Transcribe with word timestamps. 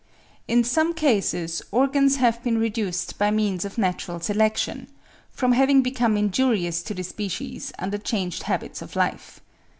In 0.47 0.63
some 0.63 0.95
cases, 0.95 1.61
organs 1.69 2.15
have 2.15 2.41
been 2.43 2.57
reduced 2.57 3.19
by 3.19 3.29
means 3.29 3.65
of 3.65 3.77
natural 3.77 4.19
selection, 4.19 4.87
from 5.29 5.51
having 5.51 5.83
become 5.83 6.17
injurious 6.17 6.81
to 6.81 6.95
the 6.95 7.03
species 7.03 7.71
under 7.77 7.99
changed 7.99 8.41
habits 8.41 8.81
of 8.81 8.95
life. 8.95 9.41